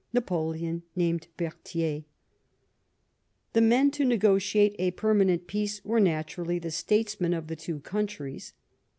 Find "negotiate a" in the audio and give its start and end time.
4.03-4.89